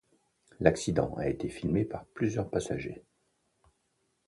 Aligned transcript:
L'accident 0.59 1.13
a 1.17 1.27
été 1.29 1.47
filmé 1.47 1.85
par 1.85 2.05
plusieurs 2.05 2.49
passagers. 2.49 3.03